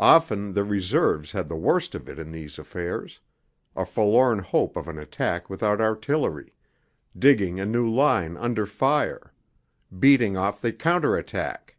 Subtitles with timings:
[0.00, 3.20] Often the Reserves had the worst of it in these affairs...
[3.76, 6.54] a forlorn hope of an attack without artillery...
[7.18, 9.34] digging a new line under fire...
[9.98, 11.76] beating off the counterattack....